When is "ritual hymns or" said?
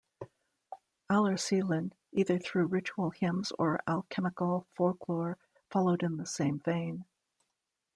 2.65-3.79